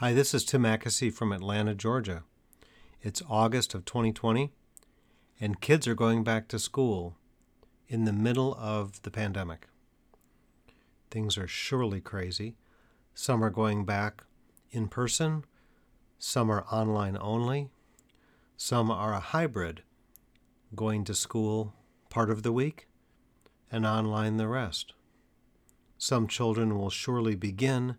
Hi, 0.00 0.14
this 0.14 0.32
is 0.32 0.46
Tim 0.46 0.62
Mackesy 0.62 1.12
from 1.12 1.30
Atlanta, 1.30 1.74
Georgia. 1.74 2.22
It's 3.02 3.20
August 3.28 3.74
of 3.74 3.84
2020, 3.84 4.50
and 5.38 5.60
kids 5.60 5.86
are 5.86 5.94
going 5.94 6.24
back 6.24 6.48
to 6.48 6.58
school 6.58 7.18
in 7.86 8.06
the 8.06 8.12
middle 8.14 8.54
of 8.58 9.02
the 9.02 9.10
pandemic. 9.10 9.68
Things 11.10 11.36
are 11.36 11.46
surely 11.46 12.00
crazy. 12.00 12.56
Some 13.12 13.44
are 13.44 13.50
going 13.50 13.84
back 13.84 14.24
in 14.70 14.88
person, 14.88 15.44
some 16.18 16.50
are 16.50 16.64
online 16.72 17.18
only, 17.20 17.68
some 18.56 18.90
are 18.90 19.12
a 19.12 19.20
hybrid, 19.20 19.82
going 20.74 21.04
to 21.04 21.14
school 21.14 21.74
part 22.08 22.30
of 22.30 22.42
the 22.42 22.52
week 22.52 22.88
and 23.70 23.84
online 23.84 24.38
the 24.38 24.48
rest. 24.48 24.94
Some 25.98 26.26
children 26.26 26.78
will 26.78 26.88
surely 26.88 27.34
begin 27.34 27.96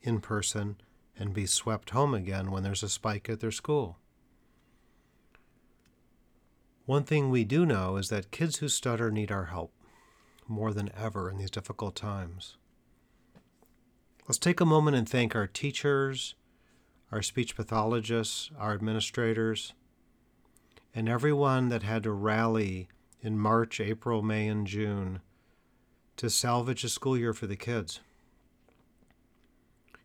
in 0.00 0.22
person 0.22 0.76
and 1.18 1.32
be 1.32 1.46
swept 1.46 1.90
home 1.90 2.14
again 2.14 2.50
when 2.50 2.62
there's 2.62 2.82
a 2.82 2.88
spike 2.88 3.28
at 3.28 3.40
their 3.40 3.50
school. 3.50 3.98
One 6.84 7.04
thing 7.04 7.30
we 7.30 7.44
do 7.44 7.66
know 7.66 7.96
is 7.96 8.10
that 8.10 8.30
kids 8.30 8.58
who 8.58 8.68
stutter 8.68 9.10
need 9.10 9.32
our 9.32 9.46
help 9.46 9.72
more 10.46 10.72
than 10.72 10.90
ever 10.96 11.28
in 11.30 11.38
these 11.38 11.50
difficult 11.50 11.96
times. 11.96 12.56
Let's 14.28 14.38
take 14.38 14.60
a 14.60 14.64
moment 14.64 14.96
and 14.96 15.08
thank 15.08 15.34
our 15.34 15.46
teachers, 15.46 16.34
our 17.10 17.22
speech 17.22 17.56
pathologists, 17.56 18.50
our 18.58 18.72
administrators, 18.74 19.72
and 20.94 21.08
everyone 21.08 21.68
that 21.68 21.82
had 21.82 22.02
to 22.04 22.12
rally 22.12 22.88
in 23.20 23.38
March, 23.38 23.80
April, 23.80 24.22
May, 24.22 24.48
and 24.48 24.66
June 24.66 25.20
to 26.16 26.30
salvage 26.30 26.84
a 26.84 26.88
school 26.88 27.16
year 27.16 27.32
for 27.32 27.46
the 27.46 27.56
kids. 27.56 28.00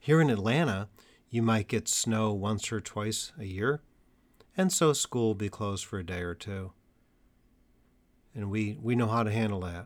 Here 0.03 0.19
in 0.19 0.31
Atlanta, 0.31 0.89
you 1.29 1.43
might 1.43 1.67
get 1.67 1.87
snow 1.87 2.33
once 2.33 2.71
or 2.71 2.81
twice 2.81 3.33
a 3.37 3.43
year, 3.45 3.83
and 4.57 4.73
so 4.73 4.93
school 4.93 5.27
will 5.27 5.35
be 5.35 5.47
closed 5.47 5.85
for 5.85 5.99
a 5.99 6.03
day 6.03 6.21
or 6.21 6.33
two. 6.33 6.71
And 8.33 8.49
we, 8.49 8.79
we 8.81 8.95
know 8.95 9.05
how 9.05 9.21
to 9.21 9.31
handle 9.31 9.59
that. 9.59 9.85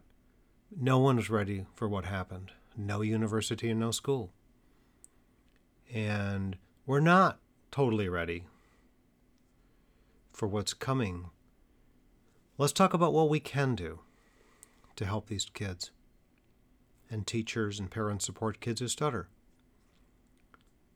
No 0.74 1.00
one 1.00 1.18
was 1.18 1.30
ready 1.30 1.66
for 1.76 1.90
what 1.90 2.06
happened. 2.06 2.54
No 2.78 3.02
university 3.02 3.70
and 3.70 3.82
no 3.82 3.92
school. 3.92 4.32
And 5.94 6.56
we're 6.86 7.02
not 7.02 7.40
totally 7.70 8.08
ready 8.08 8.46
for 10.32 10.48
what's 10.48 10.74
coming. 10.74 11.30
Let's 12.58 12.72
talk 12.72 12.94
about 12.94 13.12
what 13.12 13.28
we 13.28 13.42
can 13.42 13.76
do 13.76 14.00
to 14.96 15.06
help 15.06 15.28
these 15.28 15.50
kids 15.54 15.92
and 17.12 17.28
teachers 17.28 17.82
and 17.82 17.92
parents 17.92 18.26
support 18.26 18.62
kids 18.62 18.80
who 18.80 18.88
stutter. 18.88 19.28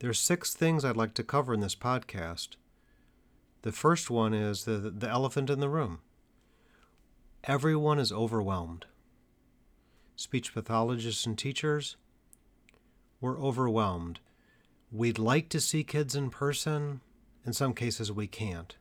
There 0.00 0.08
are 0.08 0.14
six 0.14 0.54
things 0.54 0.82
I'd 0.82 0.96
like 0.96 1.12
to 1.14 1.22
cover 1.22 1.52
in 1.52 1.60
this 1.60 1.74
podcast. 1.74 2.56
The 3.62 3.72
first 3.72 4.08
one 4.08 4.32
is 4.32 4.64
the, 4.64 4.78
the 4.78 5.08
elephant 5.08 5.50
in 5.50 5.60
the 5.60 5.68
room. 5.68 5.98
Everyone 7.44 7.98
is 7.98 8.10
overwhelmed. 8.10 8.86
Speech 10.16 10.54
pathologists 10.54 11.26
and 11.26 11.36
teachers, 11.36 11.96
we're 13.20 13.38
overwhelmed. 13.38 14.20
We'd 14.90 15.18
like 15.18 15.50
to 15.50 15.60
see 15.60 15.84
kids 15.84 16.14
in 16.14 16.30
person. 16.30 17.02
In 17.44 17.52
some 17.52 17.74
cases, 17.74 18.10
we 18.10 18.26
can't. 18.26 18.76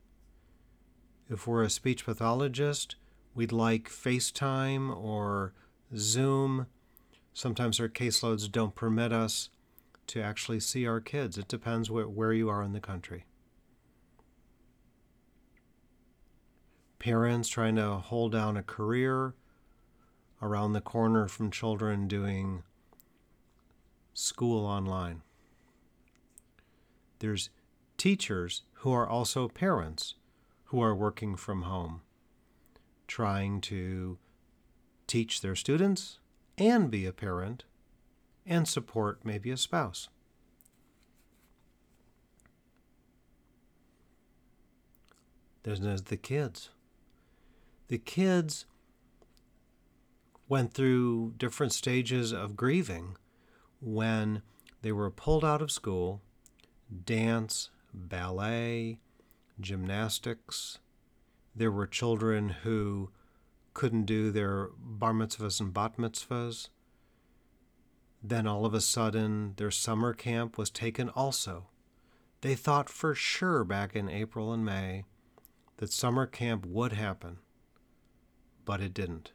If 1.30 1.46
we're 1.46 1.64
a 1.64 1.70
speech 1.70 2.06
pathologist, 2.06 2.96
we'd 3.36 3.52
like 3.52 3.90
FaceTime 3.90 4.96
or 4.96 5.54
Zoom. 5.96 6.68
Sometimes 7.34 7.78
our 7.82 7.90
caseloads 7.90 8.50
don't 8.50 8.76
permit 8.76 9.12
us 9.12 9.50
to 10.10 10.22
actually 10.22 10.60
see 10.60 10.88
our 10.88 11.00
kids. 11.00 11.38
It 11.38 11.48
depends 11.48 11.90
where, 11.90 12.34
you 12.34 12.50
are 12.50 12.64
in 12.64 12.74
the 12.74 12.80
country. 12.80 13.26
Parents 16.98 17.48
trying 17.48 17.76
to 17.76 17.96
hold 17.96 18.32
down 18.32 18.58
a 18.58 18.64
career 18.64 19.36
around 20.42 20.74
the 20.74 20.82
corner 20.82 21.28
from 21.28 21.52
children 21.52 22.08
doing 22.08 22.64
school 24.14 24.66
online. 24.66 25.22
There's 27.20 27.50
teachers 27.98 28.64
who 28.80 28.92
are 28.92 29.08
also 29.08 29.48
parents 29.48 30.16
who 30.66 30.82
are 30.82 30.96
working 30.96 31.36
from 31.36 31.64
home, 31.64 32.02
trying 33.08 33.62
to 33.62 34.18
teach 35.06 35.42
their 35.42 35.56
students 35.56 36.20
and 36.58 36.90
be 36.90 37.06
a 37.06 37.14
parent 37.14 37.64
and 38.50 38.68
support 38.68 39.24
maybe 39.24 39.52
a 39.52 39.58
spouse. 39.58 40.10
There's 45.64 45.80
the 46.04 46.18
kids. 46.18 46.70
The 47.90 48.00
kids 48.00 48.66
went 50.48 50.74
through 50.74 51.36
different 51.38 51.74
stages 51.74 52.32
of 52.32 52.56
grieving 52.56 53.18
when 53.80 54.42
they 54.82 54.92
were 54.92 55.12
pulled 55.12 55.46
out 55.46 55.62
of 55.62 55.72
school, 55.72 56.22
dance, 57.06 57.70
ballet, 57.94 59.00
gymnastics. 59.60 60.80
There 61.56 61.72
were 61.72 61.86
children 61.86 62.50
who 62.64 63.12
couldn't 63.76 64.06
do 64.06 64.32
their 64.32 64.70
bar 64.78 65.14
mitzvahs 65.14 65.60
and 65.60 65.72
bat 65.72 65.98
mitzvahs. 65.98 66.70
Then 68.22 68.48
all 68.48 68.66
of 68.66 68.74
a 68.74 68.82
sudden, 68.82 69.54
their 69.56 69.72
summer 69.72 70.14
camp 70.14 70.58
was 70.58 70.70
taken 70.70 71.10
also. 71.10 71.68
They 72.42 72.56
thought 72.56 72.90
for 72.90 73.16
sure 73.16 73.64
back 73.64 73.96
in 73.96 74.10
April 74.10 74.54
and 74.54 74.66
May 74.66 75.04
that 75.78 75.94
summer 75.94 76.26
camp 76.26 76.66
would 76.66 76.94
happen, 76.94 77.38
but 78.66 78.82
it 78.82 78.94
didn't. 78.94 79.32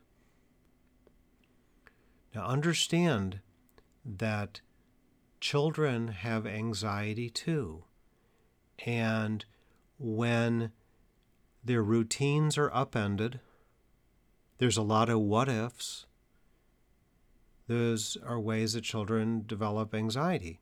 Now, 2.35 2.47
understand 2.47 3.41
that 4.05 4.61
children 5.41 6.09
have 6.09 6.47
anxiety 6.47 7.31
too. 7.31 7.85
And 8.85 9.45
when 9.99 10.73
their 11.63 11.83
routines 11.83 12.59
are 12.59 12.75
upended, 12.75 13.41
there's 14.59 14.77
a 14.77 14.83
lot 14.83 15.09
of 15.09 15.21
what 15.21 15.49
ifs 15.49 16.07
those 17.67 18.19
are 18.25 18.39
ways 18.39 18.75
that 18.75 18.85
children 18.85 19.45
develop 19.47 19.95
anxiety. 19.95 20.61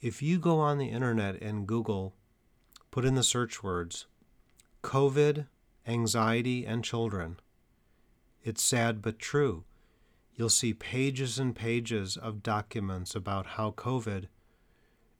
If 0.00 0.22
you 0.22 0.38
go 0.38 0.60
on 0.60 0.78
the 0.78 0.90
internet 0.90 1.42
and 1.42 1.66
Google, 1.66 2.14
put 2.90 3.04
in 3.04 3.16
the 3.16 3.24
search 3.24 3.62
words 3.62 4.06
COVID, 4.82 5.46
anxiety, 5.86 6.64
and 6.64 6.84
children, 6.84 7.40
it's 8.44 8.62
sad 8.62 9.02
but 9.02 9.18
true. 9.18 9.64
You'll 10.36 10.48
see 10.48 10.72
pages 10.72 11.40
and 11.40 11.54
pages 11.54 12.16
of 12.16 12.44
documents 12.44 13.16
about 13.16 13.46
how 13.46 13.72
COVID 13.72 14.26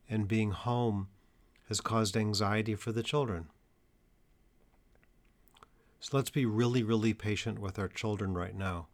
and 0.09 0.29
being 0.29 0.53
home 0.53 1.09
has 1.69 1.81
caused 1.81 2.17
anxiety 2.17 2.77
for 2.77 2.93
the 2.93 3.03
children. 3.03 3.49
So 5.99 6.17
let's 6.17 6.31
be 6.31 6.47
really, 6.47 6.85
really 6.85 7.15
patient 7.15 7.59
with 7.59 7.81
our 7.81 7.89
children 7.89 8.35
right 8.35 8.55
now 8.55 8.87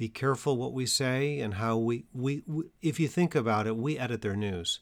be 0.00 0.08
careful 0.08 0.56
what 0.56 0.72
we 0.72 0.86
say 0.86 1.40
and 1.40 1.52
how 1.52 1.76
we, 1.76 2.06
we, 2.14 2.42
we, 2.46 2.64
if 2.80 2.98
you 2.98 3.06
think 3.06 3.34
about 3.34 3.66
it, 3.66 3.76
we 3.76 3.98
edit 3.98 4.22
their 4.22 4.34
news. 4.34 4.80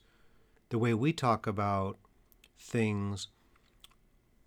The 0.68 0.78
way 0.78 0.94
we 0.94 1.12
talk 1.12 1.44
about 1.44 1.98
things 2.56 3.26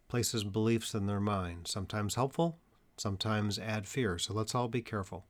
places 0.08 0.46
beliefs 0.46 0.94
in 0.94 1.08
their 1.08 1.20
mind, 1.20 1.68
sometimes 1.68 2.16
helpful, 2.16 2.58
sometimes 2.96 3.60
add 3.60 3.86
fear. 3.86 4.18
So 4.18 4.34
let's 4.34 4.56
all 4.56 4.70
be 4.70 4.82
careful. 4.82 5.26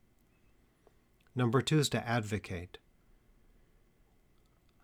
Number 1.34 1.60
two 1.60 1.80
is 1.80 1.88
to 1.88 2.08
advocate. 2.08 2.78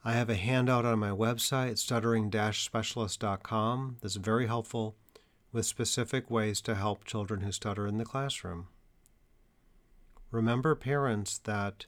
I 0.04 0.14
have 0.14 0.28
a 0.28 0.34
handout 0.34 0.84
on 0.84 0.98
my 0.98 1.10
website, 1.10 1.78
stuttering 1.78 2.32
specialist.com, 2.32 3.98
that's 4.00 4.16
very 4.16 4.48
helpful 4.48 4.96
with 5.52 5.66
specific 5.66 6.28
ways 6.28 6.60
to 6.62 6.74
help 6.74 7.04
children 7.04 7.42
who 7.42 7.52
stutter 7.52 7.86
in 7.86 7.98
the 7.98 8.04
classroom. 8.04 8.66
Remember, 10.30 10.74
parents, 10.74 11.38
that 11.38 11.86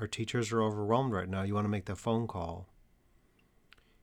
our 0.00 0.06
teachers 0.06 0.50
are 0.50 0.62
overwhelmed 0.62 1.12
right 1.12 1.28
now. 1.28 1.42
You 1.42 1.54
want 1.54 1.66
to 1.66 1.70
make 1.70 1.84
the 1.84 1.94
phone 1.94 2.26
call. 2.26 2.66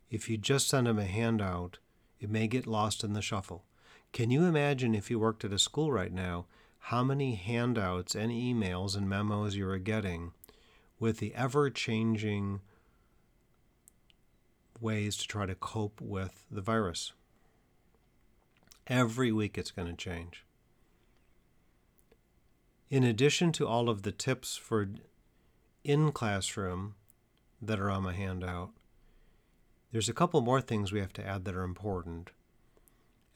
If 0.10 0.30
you 0.30 0.38
just 0.38 0.68
send 0.68 0.88
them 0.88 1.00
a 1.00 1.06
handout, 1.06 1.80
it 2.20 2.30
may 2.30 2.48
get 2.48 2.68
lost 2.68 3.04
in 3.04 3.14
the 3.14 3.22
shuffle. 3.22 3.66
Can 4.12 4.32
you 4.32 4.46
imagine 4.46 4.96
if 4.96 5.12
you 5.12 5.20
worked 5.20 5.46
at 5.46 5.54
a 5.54 5.60
school 5.60 5.92
right 5.92 6.12
now, 6.12 6.46
how 6.80 7.04
many 7.04 7.36
handouts 7.36 8.16
and 8.16 8.32
emails 8.32 8.96
and 8.96 9.08
memos 9.08 9.56
you 9.56 9.68
are 9.70 9.78
getting 9.78 10.32
with 11.00 11.18
the 11.18 11.34
ever 11.36 11.70
changing 11.70 12.62
ways 14.80 15.18
to 15.18 15.28
try 15.28 15.46
to 15.46 15.56
cope 15.56 16.02
with 16.02 16.46
the 16.50 16.62
virus? 16.62 17.14
Every 18.88 19.32
week 19.32 19.58
it's 19.58 19.72
going 19.72 19.88
to 19.88 19.96
change. 19.96 20.44
In 22.90 23.04
addition 23.04 23.52
to 23.52 23.68
all 23.68 23.88
of 23.88 24.02
the 24.02 24.12
tips 24.12 24.58
for 24.58 24.90
in 25.84 26.12
classroom 26.12 26.96
that 27.62 27.80
are 27.80 27.92
on 27.92 28.04
my 28.04 28.14
handout, 28.14 28.72
there's 29.92 30.10
a 30.10 30.14
couple 30.14 30.42
more 30.42 30.60
things 30.60 30.92
we 30.92 31.00
have 31.00 31.14
to 31.14 31.26
add 31.26 31.46
that 31.46 31.56
are 31.56 31.64
important. 31.64 32.32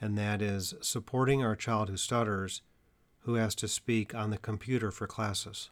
And 0.02 0.18
that 0.18 0.42
is 0.42 0.74
supporting 0.82 1.44
our 1.44 1.56
child 1.56 1.90
who 1.90 1.98
stutters 1.98 2.62
who 3.20 3.36
has 3.36 3.54
to 3.56 3.68
speak 3.68 4.14
on 4.16 4.32
the 4.32 4.38
computer 4.38 4.92
for 4.92 5.06
classes. 5.06 5.70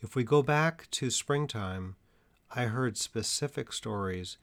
If 0.00 0.16
we 0.16 0.24
go 0.24 0.42
back 0.42 0.90
to 0.92 1.10
springtime, 1.10 1.96
I 2.50 2.64
heard 2.64 2.96
specific 2.96 3.72
stories 3.72 4.38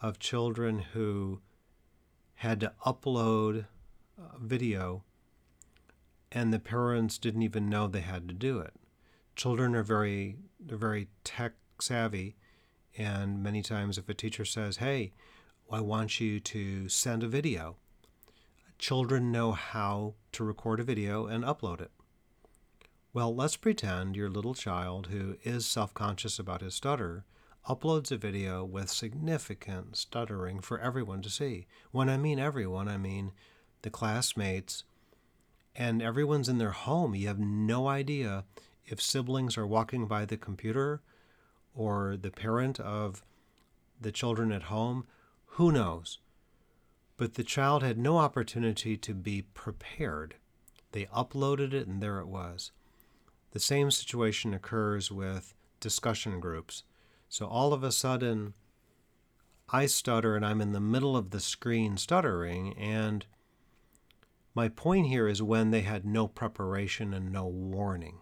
of 0.00 0.18
children 0.18 0.78
who 0.92 1.40
had 2.36 2.60
to 2.60 2.72
upload 2.86 3.66
video 4.40 5.02
and 6.32 6.52
the 6.52 6.58
parents 6.58 7.18
didn't 7.18 7.42
even 7.42 7.68
know 7.68 7.86
they 7.86 8.00
had 8.00 8.28
to 8.28 8.34
do 8.34 8.58
it. 8.58 8.74
Children 9.36 9.74
are 9.74 9.82
very 9.82 10.36
they're 10.58 10.76
very 10.78 11.08
tech 11.24 11.52
savvy 11.80 12.36
and 12.96 13.42
many 13.42 13.62
times 13.62 13.98
if 13.98 14.08
a 14.08 14.14
teacher 14.14 14.44
says, 14.44 14.76
"Hey, 14.78 15.12
I 15.70 15.80
want 15.80 16.20
you 16.20 16.40
to 16.40 16.88
send 16.88 17.22
a 17.22 17.28
video." 17.28 17.76
Children 18.78 19.32
know 19.32 19.52
how 19.52 20.14
to 20.32 20.44
record 20.44 20.80
a 20.80 20.84
video 20.84 21.26
and 21.26 21.44
upload 21.44 21.80
it. 21.80 21.90
Well, 23.12 23.34
let's 23.34 23.56
pretend 23.56 24.16
your 24.16 24.28
little 24.28 24.54
child 24.54 25.06
who 25.06 25.36
is 25.44 25.66
self-conscious 25.66 26.38
about 26.38 26.60
his 26.60 26.74
stutter 26.74 27.24
uploads 27.68 28.10
a 28.10 28.16
video 28.16 28.64
with 28.64 28.90
significant 28.90 29.96
stuttering 29.96 30.60
for 30.60 30.78
everyone 30.78 31.22
to 31.22 31.30
see. 31.30 31.66
When 31.92 32.10
I 32.10 32.16
mean 32.16 32.38
everyone, 32.38 32.88
I 32.88 32.98
mean 32.98 33.32
the 33.82 33.90
classmates, 33.90 34.84
and 35.76 36.00
everyone's 36.00 36.48
in 36.48 36.58
their 36.58 36.70
home. 36.70 37.14
You 37.14 37.28
have 37.28 37.38
no 37.38 37.88
idea 37.88 38.44
if 38.86 39.00
siblings 39.00 39.56
are 39.56 39.66
walking 39.66 40.06
by 40.06 40.24
the 40.24 40.36
computer 40.36 41.00
or 41.74 42.16
the 42.16 42.30
parent 42.30 42.78
of 42.80 43.24
the 44.00 44.12
children 44.12 44.52
at 44.52 44.64
home. 44.64 45.06
Who 45.46 45.72
knows? 45.72 46.18
But 47.16 47.34
the 47.34 47.44
child 47.44 47.82
had 47.82 47.98
no 47.98 48.18
opportunity 48.18 48.96
to 48.96 49.14
be 49.14 49.42
prepared. 49.42 50.34
They 50.92 51.06
uploaded 51.06 51.72
it, 51.72 51.86
and 51.86 52.02
there 52.02 52.18
it 52.18 52.28
was. 52.28 52.72
The 53.52 53.60
same 53.60 53.90
situation 53.90 54.52
occurs 54.52 55.10
with 55.10 55.54
discussion 55.80 56.40
groups. 56.40 56.82
So 57.28 57.46
all 57.46 57.72
of 57.72 57.84
a 57.84 57.92
sudden, 57.92 58.54
I 59.70 59.86
stutter 59.86 60.36
and 60.36 60.44
I'm 60.44 60.60
in 60.60 60.72
the 60.72 60.80
middle 60.80 61.16
of 61.16 61.30
the 61.30 61.40
screen 61.40 61.96
stuttering. 61.96 62.76
And 62.76 63.26
my 64.54 64.68
point 64.68 65.06
here 65.08 65.28
is 65.28 65.42
when 65.42 65.70
they 65.70 65.82
had 65.82 66.04
no 66.04 66.28
preparation 66.28 67.12
and 67.12 67.32
no 67.32 67.46
warning. 67.46 68.20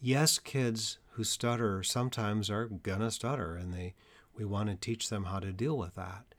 Yes, 0.00 0.38
kids 0.38 0.98
who 1.12 1.24
stutter 1.24 1.82
sometimes 1.82 2.50
are 2.50 2.66
gonna 2.66 3.10
stutter, 3.10 3.54
and 3.56 3.72
they 3.72 3.94
we 4.34 4.44
want 4.44 4.68
to 4.68 4.76
teach 4.76 5.08
them 5.08 5.24
how 5.24 5.40
to 5.40 5.52
deal 5.52 5.76
with 5.76 5.94
that. 5.94 6.34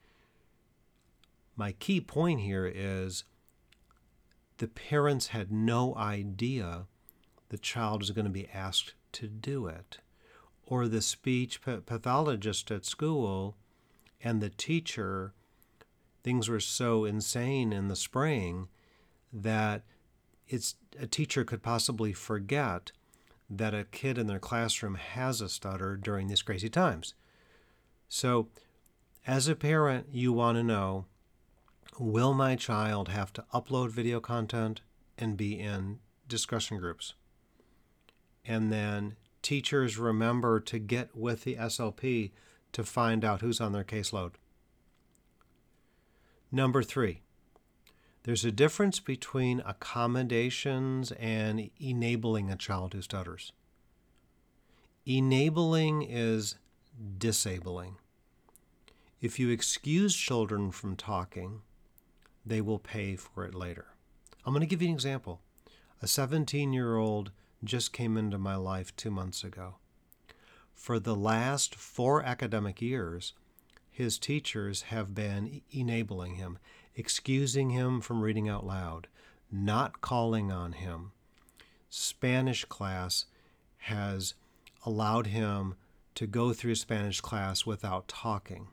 My 1.56 1.72
key 1.72 2.00
point 2.00 2.40
here 2.40 2.70
is 2.72 3.24
the 4.58 4.68
parents 4.68 5.28
had 5.28 5.50
no 5.50 5.94
idea 5.96 6.86
the 7.48 7.58
child 7.58 8.00
was 8.00 8.10
going 8.10 8.26
to 8.26 8.30
be 8.30 8.48
asked 8.54 8.94
to 9.12 9.26
do 9.26 9.66
it 9.66 9.98
or 10.66 10.86
the 10.86 11.00
speech 11.00 11.60
pathologist 11.62 12.70
at 12.70 12.84
school 12.84 13.56
and 14.22 14.40
the 14.40 14.50
teacher, 14.50 15.32
things 16.22 16.48
were 16.48 16.60
so 16.60 17.04
insane 17.04 17.72
in 17.72 17.88
the 17.88 17.96
spring 17.96 18.68
that 19.32 19.82
it's 20.46 20.76
a 20.98 21.06
teacher 21.06 21.44
could 21.44 21.62
possibly 21.62 22.12
forget 22.12 22.92
that 23.50 23.74
a 23.74 23.84
kid 23.84 24.18
in 24.18 24.26
their 24.26 24.38
classroom 24.38 24.96
has 24.96 25.40
a 25.40 25.48
stutter 25.48 25.96
during 25.96 26.28
these 26.28 26.42
crazy 26.42 26.68
times. 26.68 27.14
So, 28.08 28.48
as 29.26 29.48
a 29.48 29.54
parent, 29.54 30.06
you 30.10 30.32
want 30.32 30.56
to 30.56 30.62
know 30.62 31.06
will 31.98 32.32
my 32.32 32.56
child 32.56 33.08
have 33.08 33.32
to 33.32 33.44
upload 33.52 33.90
video 33.90 34.20
content 34.20 34.82
and 35.16 35.36
be 35.36 35.58
in 35.58 35.98
discussion 36.28 36.78
groups? 36.78 37.14
And 38.44 38.72
then 38.72 39.16
teachers 39.42 39.98
remember 39.98 40.60
to 40.60 40.78
get 40.78 41.14
with 41.16 41.44
the 41.44 41.56
SLP 41.56 42.30
to 42.72 42.84
find 42.84 43.24
out 43.24 43.40
who's 43.40 43.60
on 43.60 43.72
their 43.72 43.84
caseload. 43.84 44.32
Number 46.50 46.82
three, 46.82 47.20
there's 48.22 48.44
a 48.44 48.52
difference 48.52 49.00
between 49.00 49.62
accommodations 49.66 51.12
and 51.12 51.70
enabling 51.78 52.50
a 52.50 52.56
child 52.56 52.94
who 52.94 53.02
stutters. 53.02 53.52
Enabling 55.04 56.02
is 56.02 56.56
disabling. 57.18 57.96
If 59.20 59.38
you 59.38 59.50
excuse 59.50 60.16
children 60.16 60.70
from 60.70 60.96
talking, 60.96 61.62
they 62.46 62.60
will 62.60 62.78
pay 62.78 63.16
for 63.16 63.44
it 63.44 63.54
later. 63.54 63.86
I'm 64.44 64.52
going 64.52 64.60
to 64.60 64.66
give 64.66 64.80
you 64.80 64.88
an 64.88 64.94
example. 64.94 65.40
A 66.00 66.06
17 66.06 66.72
year 66.72 66.96
old 66.96 67.30
just 67.62 67.92
came 67.92 68.16
into 68.16 68.38
my 68.38 68.56
life 68.56 68.94
two 68.96 69.10
months 69.10 69.44
ago. 69.44 69.76
For 70.74 70.98
the 70.98 71.16
last 71.16 71.74
four 71.74 72.22
academic 72.22 72.80
years, 72.80 73.34
his 73.98 74.16
teachers 74.16 74.82
have 74.82 75.12
been 75.12 75.60
enabling 75.72 76.36
him, 76.36 76.56
excusing 76.94 77.70
him 77.70 78.00
from 78.00 78.20
reading 78.20 78.48
out 78.48 78.64
loud, 78.64 79.08
not 79.50 80.00
calling 80.00 80.52
on 80.52 80.70
him. 80.70 81.10
Spanish 81.90 82.64
class 82.64 83.24
has 83.78 84.34
allowed 84.86 85.26
him 85.26 85.74
to 86.14 86.28
go 86.28 86.52
through 86.52 86.76
Spanish 86.76 87.20
class 87.20 87.66
without 87.66 88.06
talking. 88.06 88.68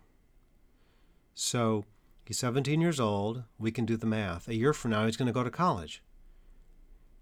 So 1.33 1.85
he's 2.23 2.37
17 2.37 2.79
years 2.79 2.99
old. 2.99 3.45
We 3.57 3.71
can 3.71 3.87
do 3.87 3.97
the 3.97 4.05
math. 4.05 4.47
A 4.47 4.53
year 4.53 4.73
from 4.73 4.91
now, 4.91 5.07
he's 5.07 5.17
going 5.17 5.25
to 5.25 5.33
go 5.33 5.43
to 5.43 5.49
college. 5.49 6.03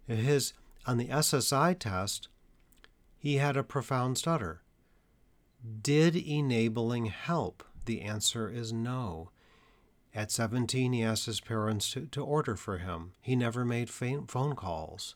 His 0.10 0.52
on 0.86 0.98
the 0.98 1.08
SSI 1.08 1.80
test, 1.80 2.28
he 3.18 3.36
had 3.38 3.56
a 3.56 3.64
profound 3.64 4.18
stutter. 4.18 4.62
Did 5.82 6.18
enabling 6.18 7.06
help? 7.06 7.64
The 7.86 8.02
answer 8.02 8.50
is 8.50 8.72
no. 8.72 9.30
At 10.16 10.32
17, 10.32 10.94
he 10.94 11.04
asked 11.04 11.26
his 11.26 11.42
parents 11.42 11.92
to, 11.94 12.06
to 12.08 12.24
order 12.24 12.56
for 12.56 12.78
him. 12.78 13.14
He 13.22 13.36
never 13.36 13.66
made 13.66 13.90
phone 13.90 14.56
calls. 14.56 15.16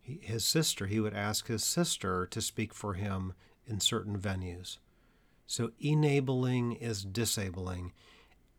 He, 0.00 0.20
his 0.22 0.44
sister, 0.44 0.86
he 0.86 1.00
would 1.00 1.14
ask 1.14 1.48
his 1.48 1.64
sister 1.64 2.26
to 2.26 2.40
speak 2.40 2.72
for 2.72 2.94
him 2.94 3.34
in 3.66 3.80
certain 3.80 4.18
venues. 4.18 4.78
So 5.46 5.72
enabling 5.80 6.72
is 6.74 7.04
disabling. 7.04 7.92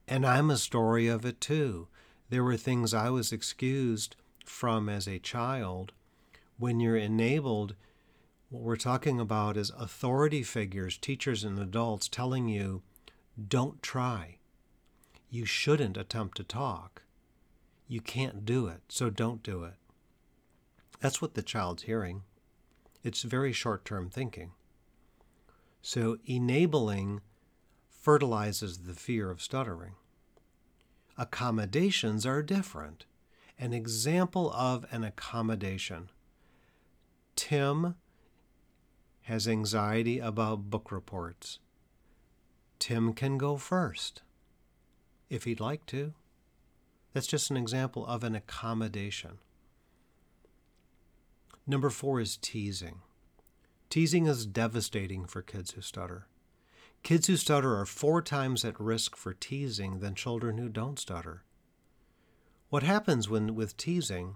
And 0.08 0.26
I'm 0.26 0.50
a 0.50 0.58
story 0.58 1.08
of 1.08 1.26
it 1.26 1.40
too. 1.40 1.88
There 2.30 2.44
were 2.44 2.58
things 2.58 2.94
I 2.94 3.10
was 3.10 3.32
excused 3.32 4.16
from 4.46 4.90
as 4.90 5.08
a 5.08 5.20
child 5.20 5.94
when 6.58 6.80
you're 6.80 6.98
enabled, 6.98 7.76
what 8.50 8.64
we're 8.64 8.76
talking 8.78 9.20
about 9.20 9.58
is 9.58 9.72
authority 9.78 10.44
figures, 10.44 10.98
teachers 10.98 11.44
and 11.44 11.60
adults 11.60 12.08
telling 12.08 12.48
you, 12.48 12.82
don't 13.38 13.82
try. 13.82 14.38
You 15.30 15.46
shouldn't 15.46 15.98
attempt 15.98 16.38
to 16.38 16.44
talk. 16.44 17.04
You 17.88 18.02
can't 18.02 18.46
do 18.46 18.68
it, 18.68 18.82
so 18.90 19.10
don't 19.10 19.44
do 19.44 19.64
it. 19.64 19.76
That's 21.00 21.22
what 21.22 21.36
the 21.36 21.42
child's 21.42 21.84
hearing. 21.84 22.24
It's 23.04 23.22
very 23.22 23.54
short 23.54 23.86
term 23.86 24.10
thinking. 24.10 24.52
So, 25.82 26.18
enabling 26.26 27.22
fertilizes 27.90 28.80
the 28.80 28.94
fear 28.94 29.30
of 29.30 29.42
stuttering. 29.42 29.94
Accommodations 31.18 32.26
are 32.26 32.42
different. 32.42 33.06
An 33.60 33.74
example 33.74 34.52
of 34.52 34.86
an 34.92 35.04
accommodation 35.04 36.10
Tim 37.36 37.96
has 39.22 39.48
anxiety 39.48 40.20
about 40.20 40.70
book 40.70 40.92
reports. 40.92 41.60
Tim 42.80 43.14
can 43.14 43.38
go 43.38 43.58
first 43.58 44.22
if 45.30 45.44
he'd 45.44 45.60
like 45.60 45.86
to. 45.88 46.14
That's 47.14 47.28
just 47.28 47.50
an 47.50 47.58
example 47.58 48.06
of 48.06 48.24
an 48.24 48.36
accommodation. 48.36 49.40
Number 51.66 51.90
four 51.90 52.20
is 52.20 52.38
teasing. 52.38 53.02
Teasing 53.90 54.26
is 54.26 54.46
devastating 54.46 55.26
for 55.26 55.42
kids 55.42 55.72
who 55.72 55.82
stutter. 55.82 56.28
Kids 57.04 57.28
who 57.28 57.38
stutter 57.38 57.78
are 57.80 57.86
four 57.86 58.22
times 58.22 58.66
at 58.66 58.80
risk 58.80 59.16
for 59.16 59.34
teasing 59.34 60.00
than 60.00 60.16
children 60.16 60.58
who 60.58 60.70
don't 60.70 61.00
stutter. 61.00 61.44
What 62.70 62.84
happens 62.84 63.30
when 63.30 63.56
with 63.56 63.78
teasing 63.78 64.36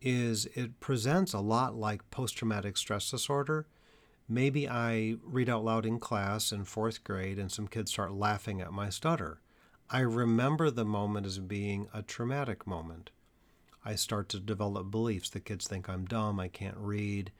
is 0.00 0.46
it 0.54 0.80
presents 0.80 1.32
a 1.32 1.40
lot 1.40 1.74
like 1.74 2.10
post 2.10 2.36
traumatic 2.36 2.76
stress 2.76 3.10
disorder. 3.10 3.66
Maybe 4.28 4.68
I 4.68 5.16
read 5.22 5.48
out 5.48 5.64
loud 5.64 5.86
in 5.86 5.98
class 5.98 6.52
in 6.52 6.64
fourth 6.64 7.02
grade 7.02 7.38
and 7.38 7.50
some 7.50 7.66
kids 7.66 7.90
start 7.90 8.12
laughing 8.12 8.60
at 8.60 8.72
my 8.72 8.90
stutter. 8.90 9.40
I 9.88 10.00
remember 10.00 10.70
the 10.70 10.84
moment 10.84 11.24
as 11.24 11.38
being 11.38 11.88
a 11.94 12.02
traumatic 12.02 12.66
moment. 12.66 13.10
I 13.84 13.94
start 13.94 14.28
to 14.30 14.40
develop 14.40 14.90
beliefs. 14.90 15.30
The 15.30 15.40
kids 15.40 15.66
think 15.66 15.88
I'm 15.88 16.04
dumb, 16.04 16.38
I 16.38 16.48
can't 16.48 16.76
read, 16.76 17.32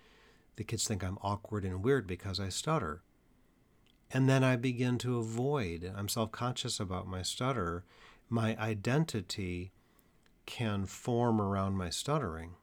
the 0.56 0.64
kids 0.64 0.88
think 0.88 1.04
I'm 1.04 1.18
awkward 1.22 1.66
and 1.66 1.84
weird 1.84 2.06
because 2.06 2.40
I 2.40 2.48
stutter. 2.48 3.02
And 4.10 4.26
then 4.26 4.42
I 4.42 4.56
begin 4.56 4.96
to 4.98 5.18
avoid, 5.18 5.92
I'm 5.94 6.08
self 6.08 6.32
conscious 6.32 6.80
about 6.80 7.06
my 7.06 7.20
stutter. 7.20 7.84
My 8.30 8.56
identity 8.56 9.72
can 10.46 10.86
form 10.86 11.38
around 11.38 11.76
my 11.76 11.90
stuttering. 11.90 12.54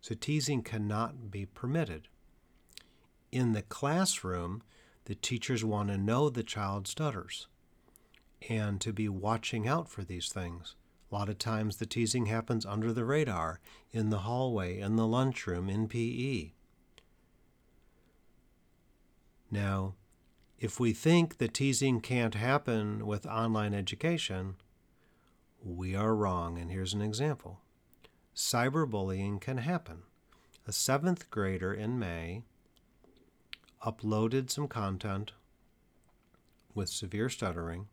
So 0.00 0.16
teasing 0.16 0.62
cannot 0.62 1.30
be 1.30 1.46
permitted. 1.46 2.08
In 3.30 3.52
the 3.52 3.62
classroom, 3.62 4.62
the 5.04 5.14
teachers 5.14 5.64
want 5.64 5.88
to 5.88 5.98
know 5.98 6.30
the 6.30 6.42
child 6.42 6.86
stutters 6.88 7.46
and 8.48 8.80
to 8.80 8.92
be 8.92 9.08
watching 9.08 9.66
out 9.66 9.88
for 9.88 10.02
these 10.02 10.28
things. 10.28 10.76
A 11.10 11.14
lot 11.14 11.28
of 11.28 11.38
times 11.38 11.76
the 11.76 11.86
teasing 11.86 12.26
happens 12.26 12.66
under 12.66 12.92
the 12.92 13.04
radar, 13.04 13.60
in 13.92 14.10
the 14.10 14.18
hallway, 14.18 14.78
in 14.78 14.96
the 14.96 15.06
lunchroom, 15.06 15.68
in 15.68 15.88
PE. 15.88 16.52
Now, 19.50 19.94
if 20.58 20.78
we 20.78 20.92
think 20.92 21.38
that 21.38 21.54
teasing 21.54 22.00
can't 22.00 22.34
happen 22.34 23.06
with 23.06 23.26
online 23.26 23.72
education, 23.72 24.56
we 25.62 25.94
are 25.94 26.14
wrong, 26.14 26.58
and 26.58 26.70
here's 26.70 26.92
an 26.92 27.00
example. 27.00 27.60
Cyberbullying 28.34 29.40
can 29.40 29.58
happen. 29.58 30.02
A 30.66 30.72
seventh 30.72 31.30
grader 31.30 31.72
in 31.72 31.98
May 31.98 32.42
uploaded 33.84 34.50
some 34.50 34.68
content 34.68 35.32
with 36.74 36.88
severe 36.88 37.28
stuttering, 37.28 37.88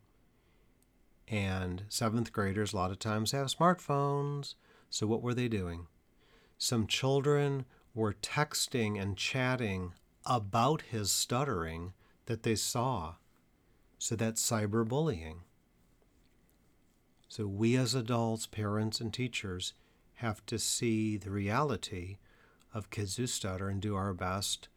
and 1.27 1.83
seventh 1.89 2.31
graders 2.31 2.73
a 2.73 2.75
lot 2.75 2.91
of 2.91 2.99
times 2.99 3.31
have 3.31 3.47
smartphones. 3.47 4.55
So, 4.89 5.07
what 5.07 5.21
were 5.21 5.33
they 5.33 5.47
doing? 5.47 5.87
Some 6.57 6.87
children 6.87 7.65
were 7.93 8.13
texting 8.13 9.01
and 9.01 9.17
chatting 9.17 9.93
about 10.25 10.83
his 10.83 11.11
stuttering 11.11 11.93
that 12.27 12.43
they 12.43 12.55
saw. 12.55 13.15
So, 13.97 14.15
that's 14.15 14.47
cyberbullying. 14.47 15.39
So, 17.27 17.47
we 17.47 17.75
as 17.75 17.95
adults, 17.95 18.45
parents, 18.45 19.01
and 19.01 19.13
teachers 19.13 19.73
have 20.15 20.45
to 20.45 20.57
see 20.57 21.17
the 21.17 21.31
reality 21.31 22.17
of 22.73 22.89
kids 22.89 23.17
who 23.17 23.27
stutter 23.27 23.67
and 23.67 23.81
do 23.81 23.95
our 23.95 24.13
best 24.13 24.69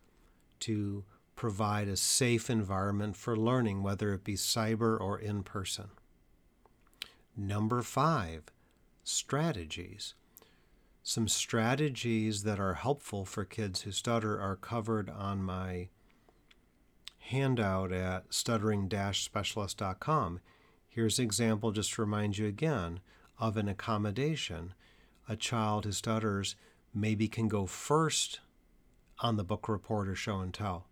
to 0.61 1.05
provide 1.37 1.89
a 1.89 1.97
safe 1.97 2.51
environment 2.51 3.17
for 3.17 3.37
learning, 3.37 3.83
whether 3.83 4.13
it 4.13 4.25
be 4.25 4.35
cyber 4.35 5.01
or 5.01 5.19
in 5.19 5.43
person. 5.43 5.89
Number 7.37 7.83
five, 7.83 8.43
strategies. 9.05 10.15
Some 11.05 11.29
strategies 11.29 12.43
that 12.43 12.59
are 12.59 12.75
helpful 12.75 13.25
for 13.25 13.45
kids 13.45 13.83
who 13.83 13.93
stutter 13.93 14.41
are 14.41 14.57
covered 14.57 15.09
on 15.09 15.43
my 15.43 15.89
handout 17.21 17.93
at 17.93 18.25
stuttering 18.35 18.91
specialist.com. 19.13 20.41
Here's 20.89 21.19
an 21.19 21.25
example 21.25 21.71
just 21.71 21.93
to 21.95 22.03
remind 22.03 22.39
you 22.39 22.47
again 22.47 23.01
of 23.39 23.57
an 23.57 23.69
accommodation. 23.69 24.75
A 25.29 25.37
child 25.37 25.85
who 25.85 25.93
stutters 25.93 26.57
maybe 26.93 27.29
can 27.29 27.49
go 27.49 27.67
first 27.67 28.41
on 29.21 29.37
the 29.37 29.45
book 29.45 29.69
report 29.69 30.09
or 30.09 30.15
show 30.15 30.41
and 30.41 30.53
tell. 30.53 30.87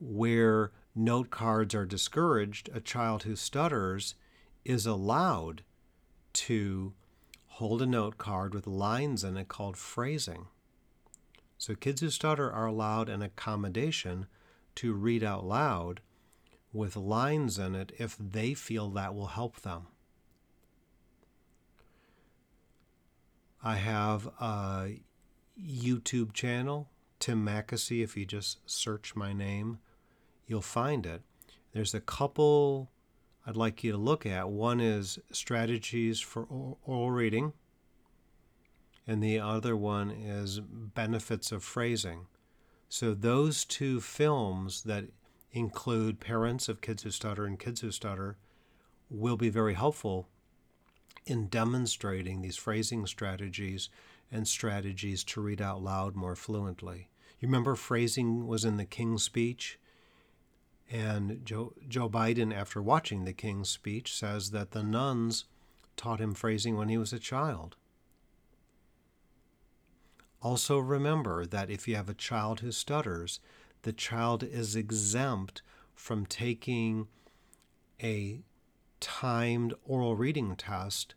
Where 0.00 0.72
note 0.94 1.30
cards 1.30 1.74
are 1.74 1.86
discouraged, 1.86 2.68
a 2.74 2.80
child 2.80 3.22
who 3.22 3.36
stutters 3.36 4.14
is 4.64 4.86
allowed 4.86 5.62
to 6.32 6.92
hold 7.46 7.82
a 7.82 7.86
note 7.86 8.18
card 8.18 8.54
with 8.54 8.66
lines 8.66 9.22
in 9.22 9.36
it 9.36 9.48
called 9.48 9.76
phrasing. 9.76 10.46
So 11.58 11.74
kids 11.74 12.00
who 12.00 12.10
stutter 12.10 12.50
are 12.50 12.66
allowed 12.66 13.08
an 13.08 13.22
accommodation 13.22 14.26
to 14.76 14.92
read 14.94 15.22
out 15.22 15.44
loud 15.44 16.00
with 16.72 16.96
lines 16.96 17.58
in 17.58 17.74
it 17.74 17.92
if 17.98 18.16
they 18.18 18.54
feel 18.54 18.88
that 18.90 19.14
will 19.14 19.28
help 19.28 19.60
them. 19.60 19.86
I 23.62 23.76
have 23.76 24.26
a 24.40 25.02
YouTube 25.60 26.32
channel, 26.32 26.88
Tim 27.18 27.44
Mackesy. 27.44 28.02
If 28.02 28.16
you 28.16 28.24
just 28.24 28.58
search 28.70 29.14
my 29.14 29.32
name, 29.32 29.78
you'll 30.46 30.62
find 30.62 31.06
it. 31.06 31.22
There's 31.72 31.94
a 31.94 32.00
couple 32.00 32.90
I'd 33.46 33.56
like 33.56 33.82
you 33.82 33.92
to 33.92 33.98
look 33.98 34.24
at. 34.24 34.48
One 34.48 34.80
is 34.80 35.18
strategies 35.32 36.20
for 36.20 36.44
oral 36.44 37.10
reading, 37.10 37.52
and 39.06 39.22
the 39.22 39.40
other 39.40 39.76
one 39.76 40.10
is 40.10 40.60
benefits 40.60 41.50
of 41.50 41.64
phrasing. 41.64 42.26
So, 42.88 43.14
those 43.14 43.64
two 43.64 44.00
films 44.00 44.82
that 44.82 45.06
include 45.50 46.20
parents 46.20 46.68
of 46.68 46.80
kids 46.80 47.02
who 47.02 47.10
stutter 47.10 47.46
and 47.46 47.58
kids 47.58 47.80
who 47.80 47.90
stutter 47.90 48.36
will 49.10 49.36
be 49.36 49.48
very 49.48 49.74
helpful 49.74 50.28
in 51.26 51.46
demonstrating 51.48 52.42
these 52.42 52.56
phrasing 52.56 53.06
strategies 53.06 53.88
and 54.32 54.48
strategies 54.48 55.22
to 55.24 55.40
read 55.40 55.60
out 55.60 55.82
loud 55.82 56.16
more 56.16 56.34
fluently. 56.34 57.08
You 57.38 57.48
remember 57.48 57.76
phrasing 57.76 58.46
was 58.46 58.64
in 58.64 58.78
the 58.78 58.84
King's 58.84 59.22
speech? 59.22 59.78
And 60.90 61.44
Joe, 61.44 61.74
Joe 61.88 62.08
Biden, 62.08 62.54
after 62.54 62.80
watching 62.80 63.24
the 63.24 63.32
King's 63.32 63.68
speech, 63.68 64.14
says 64.14 64.50
that 64.50 64.70
the 64.70 64.82
nuns 64.82 65.44
taught 65.96 66.20
him 66.20 66.34
phrasing 66.34 66.76
when 66.76 66.88
he 66.88 66.98
was 66.98 67.12
a 67.12 67.18
child. 67.18 67.76
Also, 70.42 70.78
remember 70.78 71.46
that 71.46 71.70
if 71.70 71.86
you 71.86 71.94
have 71.94 72.08
a 72.08 72.14
child 72.14 72.60
who 72.60 72.72
stutters, 72.72 73.38
the 73.82 73.92
child 73.92 74.42
is 74.42 74.74
exempt 74.74 75.62
from 75.94 76.26
taking 76.26 77.06
a 78.02 78.40
timed 79.00 79.74
oral 79.84 80.16
reading 80.16 80.56
test 80.56 81.14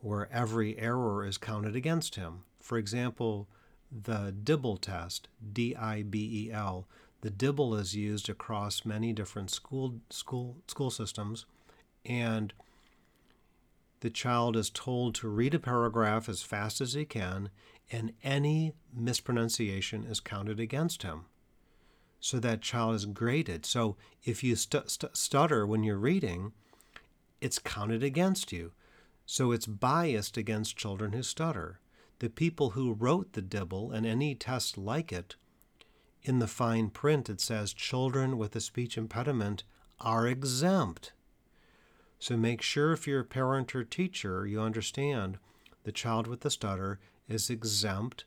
where 0.00 0.32
every 0.32 0.78
error 0.78 1.24
is 1.24 1.38
counted 1.38 1.76
against 1.76 2.14
him. 2.14 2.44
For 2.60 2.78
example, 2.78 3.48
the 3.90 4.32
Dibble 4.32 4.76
test, 4.76 5.28
D 5.52 5.74
I 5.74 6.02
B 6.02 6.46
E 6.46 6.52
L, 6.52 6.86
the 7.22 7.30
Dibble 7.30 7.74
is 7.74 7.94
used 7.94 8.28
across 8.28 8.84
many 8.84 9.12
different 9.12 9.50
school 9.50 10.00
school 10.10 10.56
school 10.68 10.90
systems 10.90 11.46
and 12.04 12.52
the 14.00 14.10
child 14.10 14.56
is 14.56 14.70
told 14.70 15.14
to 15.16 15.28
read 15.28 15.52
a 15.54 15.58
paragraph 15.58 16.28
as 16.28 16.42
fast 16.42 16.80
as 16.80 16.94
he 16.94 17.04
can 17.04 17.50
and 17.92 18.12
any 18.22 18.72
mispronunciation 18.94 20.04
is 20.04 20.20
counted 20.20 20.58
against 20.58 21.02
him. 21.02 21.26
So 22.20 22.38
that 22.40 22.62
child 22.62 22.94
is 22.94 23.06
graded. 23.06 23.66
So 23.66 23.96
if 24.24 24.44
you 24.44 24.56
st- 24.56 24.90
st- 24.90 25.16
stutter 25.16 25.66
when 25.66 25.82
you're 25.82 25.96
reading 25.96 26.52
it's 27.40 27.58
counted 27.58 28.02
against 28.02 28.52
you. 28.52 28.72
So 29.26 29.52
it's 29.52 29.66
biased 29.66 30.36
against 30.36 30.76
children 30.76 31.12
who 31.12 31.22
stutter 31.22 31.80
the 32.20 32.30
people 32.30 32.70
who 32.70 32.92
wrote 32.92 33.32
the 33.32 33.42
dibble 33.42 33.90
and 33.90 34.06
any 34.06 34.34
test 34.34 34.78
like 34.78 35.10
it 35.12 35.36
in 36.22 36.38
the 36.38 36.46
fine 36.46 36.90
print, 36.90 37.30
it 37.30 37.40
says 37.40 37.72
children 37.72 38.36
with 38.36 38.54
a 38.54 38.60
speech 38.60 38.96
impediment 38.98 39.64
are 40.00 40.26
exempt. 40.26 41.12
So 42.18 42.36
make 42.36 42.60
sure 42.60 42.92
if 42.92 43.06
you're 43.06 43.20
a 43.20 43.24
parent 43.24 43.74
or 43.74 43.84
teacher, 43.84 44.46
you 44.46 44.60
understand 44.60 45.38
the 45.84 45.92
child 45.92 46.26
with 46.26 46.40
the 46.40 46.50
stutter 46.50 47.00
is 47.26 47.48
exempt. 47.48 48.24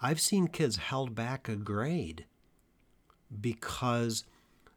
I've 0.00 0.20
seen 0.20 0.48
kids 0.48 0.76
held 0.76 1.14
back 1.14 1.46
a 1.46 1.56
grade 1.56 2.24
because 3.40 4.24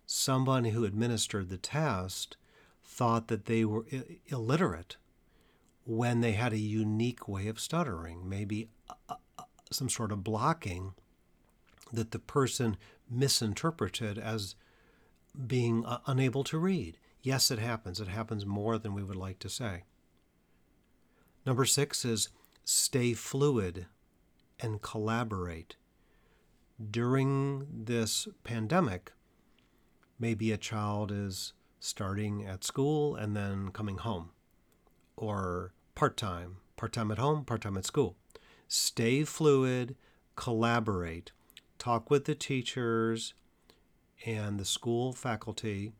someone 0.05 0.65
who 0.65 0.83
administered 0.83 1.47
the 1.47 1.57
test 1.57 2.35
thought 2.83 3.29
that 3.29 3.45
they 3.45 3.63
were 3.63 3.85
illiterate 4.27 4.97
when 5.85 6.21
they 6.21 6.33
had 6.33 6.53
a 6.53 6.57
unique 6.57 7.27
way 7.27 7.47
of 7.47 7.59
stuttering, 7.59 8.27
maybe 8.27 8.69
uh, 8.89 8.93
uh, 9.09 9.15
uh, 9.37 9.43
some 9.71 9.89
sort 9.89 10.11
of 10.11 10.23
blocking 10.23 10.93
that 11.91 12.11
the 12.11 12.19
person 12.19 12.77
misinterpreted 13.09 14.17
as 14.17 14.55
being 15.47 15.85
uh, 15.85 15.99
unable 16.07 16.43
to 16.43 16.57
read. 16.57 16.97
Yes, 17.21 17.51
it 17.51 17.59
happens. 17.59 17.99
It 17.99 18.07
happens 18.07 18.45
more 18.45 18.77
than 18.77 18.93
we 18.93 19.03
would 19.03 19.15
like 19.15 19.39
to 19.39 19.49
say. 19.49 19.83
Number 21.45 21.65
six 21.65 22.05
is 22.05 22.29
stay 22.63 23.13
fluid 23.13 23.87
and 24.59 24.81
collaborate. 24.81 25.75
During 26.91 27.67
this 27.71 28.27
pandemic, 28.43 29.11
maybe 30.19 30.51
a 30.51 30.57
child 30.57 31.11
is 31.11 31.53
starting 31.79 32.45
at 32.45 32.63
school 32.63 33.15
and 33.15 33.35
then 33.35 33.69
coming 33.69 33.97
home, 33.97 34.31
or 35.23 35.73
part 35.95 36.17
time, 36.17 36.57
part 36.75 36.93
time 36.93 37.11
at 37.11 37.17
home, 37.17 37.45
part 37.45 37.61
time 37.61 37.77
at 37.77 37.85
school. 37.85 38.15
Stay 38.67 39.23
fluid, 39.23 39.95
collaborate 40.35 41.31
talk 41.83 42.09
with 42.09 42.23
the 42.23 42.35
teachers 42.35 43.33
and 44.25 44.57
the 44.57 44.63
school 44.63 45.11
faculty, 45.11 45.91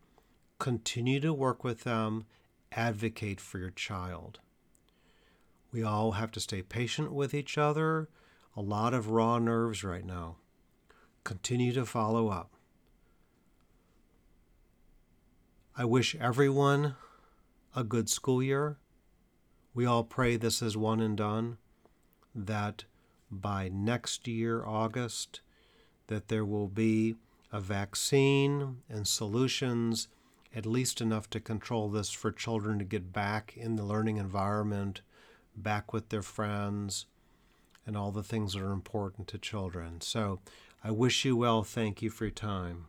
continue 0.58 1.20
to 1.20 1.34
work 1.34 1.62
with 1.66 1.84
them, 1.84 2.24
advocate 2.72 3.42
for 3.42 3.60
your 3.60 3.70
child. 3.70 4.40
We 5.74 5.84
all 5.84 6.14
have 6.14 6.32
to 6.32 6.40
stay 6.40 6.62
patient 6.62 7.12
with 7.12 7.34
each 7.34 7.58
other. 7.58 8.08
A 8.56 8.62
lot 8.62 8.94
of 8.94 9.10
raw 9.10 9.40
nerves 9.40 9.84
right 9.84 10.06
now. 10.06 10.38
continue 11.26 11.74
to 11.74 11.86
follow 11.86 12.28
up. 12.30 12.52
I 15.76 15.86
wish 15.86 16.16
everyone 16.16 16.96
a 17.76 17.84
good 17.84 18.10
school 18.10 18.44
year. 18.44 18.78
We 19.74 19.86
all 19.86 20.04
pray 20.04 20.36
this 20.36 20.62
is 20.62 20.78
one 20.78 21.00
and 21.00 21.18
done, 21.18 21.58
that 22.36 22.86
by 23.32 23.70
next 23.70 24.28
year, 24.28 24.64
August, 24.66 25.42
that 26.08 26.28
there 26.28 26.46
will 26.46 26.68
be 26.68 27.16
a 27.52 27.60
vaccine 27.60 28.82
and 28.88 29.08
solutions, 29.08 30.08
at 30.56 30.66
least 30.66 31.02
enough 31.02 31.30
to 31.32 31.40
control 31.40 31.90
this 31.90 32.12
for 32.12 32.32
children 32.32 32.78
to 32.80 32.86
get 32.86 33.12
back 33.12 33.56
in 33.58 33.76
the 33.76 33.84
learning 33.84 34.18
environment, 34.18 35.02
back 35.56 35.92
with 35.92 36.10
their 36.10 36.22
friends, 36.22 37.08
and 37.86 37.98
all 37.98 38.12
the 38.12 38.24
things 38.24 38.54
that 38.54 38.62
are 38.62 38.72
important 38.72 39.28
to 39.30 39.38
children. 39.38 40.02
So 40.02 40.40
I 40.84 40.92
wish 40.92 41.26
you 41.26 41.36
well. 41.36 41.64
Thank 41.64 42.02
you 42.02 42.10
for 42.10 42.26
your 42.26 42.32
time. 42.32 42.88